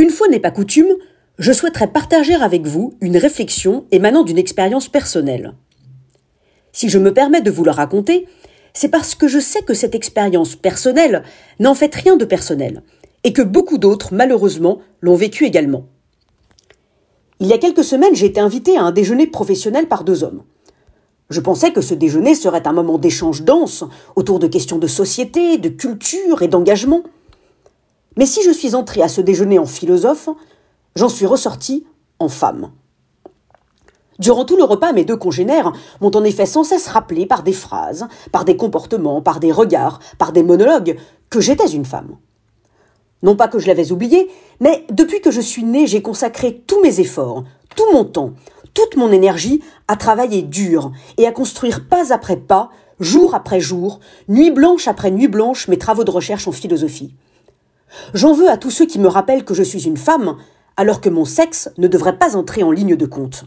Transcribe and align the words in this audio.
Une 0.00 0.10
fois 0.10 0.28
n'est 0.28 0.38
pas 0.38 0.52
coutume, 0.52 0.94
je 1.38 1.52
souhaiterais 1.52 1.88
partager 1.88 2.34
avec 2.34 2.66
vous 2.66 2.94
une 3.00 3.16
réflexion 3.16 3.86
émanant 3.90 4.22
d'une 4.22 4.38
expérience 4.38 4.88
personnelle. 4.88 5.54
Si 6.70 6.88
je 6.88 7.00
me 7.00 7.12
permets 7.12 7.40
de 7.40 7.50
vous 7.50 7.64
le 7.64 7.72
raconter, 7.72 8.28
c'est 8.72 8.90
parce 8.90 9.16
que 9.16 9.26
je 9.26 9.40
sais 9.40 9.62
que 9.62 9.74
cette 9.74 9.96
expérience 9.96 10.54
personnelle 10.54 11.24
n'en 11.58 11.74
fait 11.74 11.92
rien 11.92 12.16
de 12.16 12.24
personnel, 12.24 12.84
et 13.24 13.32
que 13.32 13.42
beaucoup 13.42 13.76
d'autres, 13.76 14.14
malheureusement, 14.14 14.78
l'ont 15.00 15.16
vécu 15.16 15.46
également. 15.46 15.86
Il 17.40 17.48
y 17.48 17.52
a 17.52 17.58
quelques 17.58 17.82
semaines, 17.82 18.14
j'ai 18.14 18.26
été 18.26 18.38
invité 18.38 18.76
à 18.76 18.82
un 18.82 18.92
déjeuner 18.92 19.26
professionnel 19.26 19.88
par 19.88 20.04
deux 20.04 20.22
hommes. 20.22 20.44
Je 21.28 21.40
pensais 21.40 21.72
que 21.72 21.80
ce 21.80 21.94
déjeuner 21.94 22.36
serait 22.36 22.68
un 22.68 22.72
moment 22.72 22.98
d'échange 22.98 23.42
dense 23.42 23.82
autour 24.14 24.38
de 24.38 24.46
questions 24.46 24.78
de 24.78 24.86
société, 24.86 25.58
de 25.58 25.68
culture 25.68 26.42
et 26.42 26.48
d'engagement. 26.48 27.02
Mais 28.18 28.26
si 28.26 28.42
je 28.42 28.50
suis 28.50 28.74
entré 28.74 29.00
à 29.00 29.08
ce 29.08 29.20
déjeuner 29.20 29.60
en 29.60 29.64
philosophe, 29.64 30.28
j'en 30.96 31.08
suis 31.08 31.24
ressorti 31.24 31.86
en 32.18 32.28
femme. 32.28 32.72
Durant 34.18 34.44
tout 34.44 34.56
le 34.56 34.64
repas, 34.64 34.92
mes 34.92 35.04
deux 35.04 35.16
congénères 35.16 35.72
m'ont 36.00 36.10
en 36.16 36.24
effet 36.24 36.44
sans 36.44 36.64
cesse 36.64 36.88
rappelé 36.88 37.26
par 37.26 37.44
des 37.44 37.52
phrases, 37.52 38.08
par 38.32 38.44
des 38.44 38.56
comportements, 38.56 39.22
par 39.22 39.38
des 39.38 39.52
regards, 39.52 40.00
par 40.18 40.32
des 40.32 40.42
monologues, 40.42 40.96
que 41.30 41.40
j'étais 41.40 41.68
une 41.68 41.84
femme. 41.84 42.16
Non 43.22 43.36
pas 43.36 43.46
que 43.46 43.60
je 43.60 43.68
l'avais 43.68 43.92
oublié, 43.92 44.28
mais 44.58 44.84
depuis 44.90 45.20
que 45.20 45.30
je 45.30 45.40
suis 45.40 45.62
née, 45.62 45.86
j'ai 45.86 46.02
consacré 46.02 46.60
tous 46.66 46.82
mes 46.82 46.98
efforts, 46.98 47.44
tout 47.76 47.86
mon 47.92 48.04
temps, 48.04 48.32
toute 48.74 48.96
mon 48.96 49.12
énergie 49.12 49.62
à 49.86 49.94
travailler 49.94 50.42
dur 50.42 50.90
et 51.18 51.26
à 51.28 51.32
construire 51.32 51.86
pas 51.86 52.12
après 52.12 52.36
pas, 52.36 52.70
jour 52.98 53.36
après 53.36 53.60
jour, 53.60 54.00
nuit 54.26 54.50
blanche 54.50 54.88
après 54.88 55.12
nuit 55.12 55.28
blanche, 55.28 55.68
mes 55.68 55.78
travaux 55.78 56.02
de 56.02 56.10
recherche 56.10 56.48
en 56.48 56.52
philosophie. 56.52 57.14
J'en 58.14 58.32
veux 58.32 58.50
à 58.50 58.56
tous 58.56 58.70
ceux 58.70 58.86
qui 58.86 58.98
me 58.98 59.08
rappellent 59.08 59.44
que 59.44 59.54
je 59.54 59.62
suis 59.62 59.86
une 59.86 59.96
femme, 59.96 60.36
alors 60.76 61.00
que 61.00 61.08
mon 61.08 61.24
sexe 61.24 61.70
ne 61.78 61.88
devrait 61.88 62.18
pas 62.18 62.36
entrer 62.36 62.62
en 62.62 62.70
ligne 62.70 62.96
de 62.96 63.06
compte. 63.06 63.44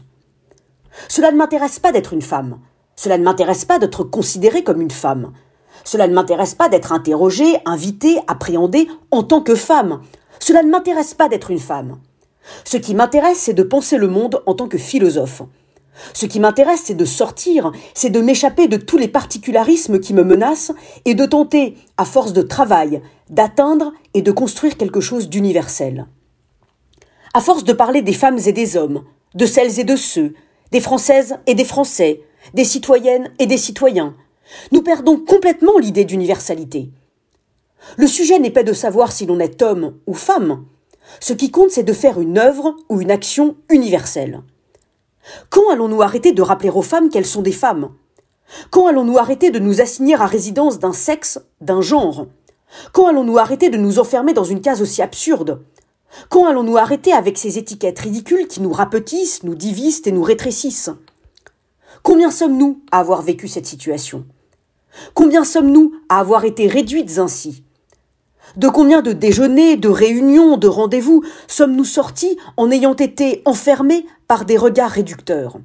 Cela 1.08 1.32
ne 1.32 1.36
m'intéresse 1.36 1.78
pas 1.78 1.92
d'être 1.92 2.12
une 2.12 2.22
femme. 2.22 2.58
Cela 2.96 3.18
ne 3.18 3.24
m'intéresse 3.24 3.64
pas 3.64 3.78
d'être 3.78 4.04
considérée 4.04 4.64
comme 4.64 4.80
une 4.80 4.90
femme. 4.90 5.32
Cela 5.84 6.06
ne 6.06 6.14
m'intéresse 6.14 6.54
pas 6.54 6.68
d'être 6.68 6.92
interrogée, 6.92 7.58
invitée, 7.64 8.20
appréhendée 8.28 8.88
en 9.10 9.22
tant 9.22 9.40
que 9.40 9.54
femme. 9.54 10.00
Cela 10.38 10.62
ne 10.62 10.70
m'intéresse 10.70 11.14
pas 11.14 11.28
d'être 11.28 11.50
une 11.50 11.58
femme. 11.58 11.98
Ce 12.64 12.76
qui 12.76 12.94
m'intéresse, 12.94 13.38
c'est 13.38 13.54
de 13.54 13.62
penser 13.62 13.96
le 13.96 14.08
monde 14.08 14.42
en 14.46 14.54
tant 14.54 14.68
que 14.68 14.78
philosophe. 14.78 15.42
Ce 16.14 16.26
qui 16.26 16.40
m'intéresse, 16.40 16.82
c'est 16.84 16.94
de 16.94 17.04
sortir, 17.04 17.72
c'est 17.94 18.10
de 18.10 18.20
m'échapper 18.20 18.66
de 18.68 18.76
tous 18.76 18.98
les 18.98 19.08
particularismes 19.08 20.00
qui 20.00 20.14
me 20.14 20.24
menacent 20.24 20.72
et 21.04 21.14
de 21.14 21.26
tenter, 21.26 21.76
à 21.96 22.04
force 22.04 22.32
de 22.32 22.42
travail, 22.42 23.02
d'atteindre 23.30 23.92
et 24.14 24.22
de 24.22 24.32
construire 24.32 24.76
quelque 24.76 25.00
chose 25.00 25.28
d'universel. 25.28 26.06
À 27.34 27.40
force 27.40 27.64
de 27.64 27.72
parler 27.72 28.02
des 28.02 28.12
femmes 28.12 28.38
et 28.46 28.52
des 28.52 28.76
hommes, 28.76 29.04
de 29.34 29.46
celles 29.46 29.80
et 29.80 29.84
de 29.84 29.96
ceux, 29.96 30.34
des 30.70 30.80
Françaises 30.80 31.36
et 31.46 31.54
des 31.54 31.64
Français, 31.64 32.22
des 32.54 32.64
citoyennes 32.64 33.30
et 33.38 33.46
des 33.46 33.58
citoyens. 33.58 34.14
Nous 34.70 34.82
perdons 34.82 35.18
complètement 35.18 35.78
l'idée 35.78 36.04
d'universalité. 36.04 36.90
Le 37.96 38.06
sujet 38.06 38.38
n'est 38.38 38.50
pas 38.50 38.62
de 38.62 38.72
savoir 38.72 39.12
si 39.12 39.26
l'on 39.26 39.40
est 39.40 39.62
homme 39.62 39.94
ou 40.06 40.14
femme. 40.14 40.64
Ce 41.20 41.32
qui 41.32 41.50
compte, 41.50 41.70
c'est 41.70 41.82
de 41.82 41.92
faire 41.92 42.20
une 42.20 42.38
œuvre 42.38 42.76
ou 42.88 43.00
une 43.00 43.10
action 43.10 43.56
universelle. 43.70 44.42
Quand 45.50 45.70
allons-nous 45.70 46.02
arrêter 46.02 46.32
de 46.32 46.42
rappeler 46.42 46.70
aux 46.70 46.82
femmes 46.82 47.08
qu'elles 47.08 47.26
sont 47.26 47.42
des 47.42 47.52
femmes? 47.52 47.90
Quand 48.70 48.86
allons-nous 48.86 49.18
arrêter 49.18 49.50
de 49.50 49.58
nous 49.58 49.80
assigner 49.80 50.14
à 50.14 50.26
résidence 50.26 50.78
d'un 50.78 50.92
sexe, 50.92 51.40
d'un 51.60 51.80
genre? 51.80 52.26
Quand 52.92 53.06
allons-nous 53.06 53.38
arrêter 53.38 53.70
de 53.70 53.78
nous 53.78 53.98
enfermer 53.98 54.32
dans 54.32 54.44
une 54.44 54.60
case 54.60 54.82
aussi 54.82 55.02
absurde? 55.02 55.62
Quand 56.28 56.46
allons-nous 56.46 56.76
arrêter 56.76 57.12
avec 57.12 57.38
ces 57.38 57.58
étiquettes 57.58 58.00
ridicules 58.00 58.46
qui 58.46 58.60
nous 58.60 58.72
rapetissent, 58.72 59.42
nous 59.44 59.54
divisent 59.54 60.02
et 60.06 60.12
nous 60.12 60.22
rétrécissent? 60.22 60.90
Combien 62.02 62.30
sommes-nous 62.30 62.80
à 62.90 62.98
avoir 62.98 63.22
vécu 63.22 63.48
cette 63.48 63.66
situation? 63.66 64.24
Combien 65.14 65.44
sommes-nous 65.44 65.94
à 66.08 66.18
avoir 66.18 66.44
été 66.44 66.66
réduites 66.66 67.18
ainsi? 67.18 67.62
De 68.56 68.68
combien 68.68 69.00
de 69.00 69.12
déjeuners, 69.12 69.76
de 69.76 69.88
réunions, 69.88 70.58
de 70.58 70.68
rendez-vous 70.68 71.22
sommes-nous 71.46 71.84
sortis 71.84 72.36
en 72.56 72.70
ayant 72.70 72.94
été 72.94 73.40
enfermés 73.46 74.04
des 74.44 74.56
regards 74.56 74.90
réducteurs. 74.90 75.58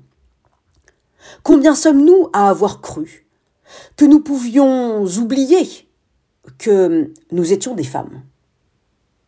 Combien 1.44 1.75
sommes-nous 1.75 2.29
à 2.33 2.50
avoir 2.50 2.81
cru 2.81 3.25
que 3.95 4.05
nous 4.05 4.22
pouvions 4.22 5.05
oublier 5.05 5.89
que 6.57 7.11
nous 7.31 7.53
étions 7.53 7.73
des 7.75 7.83
femmes? 7.83 8.22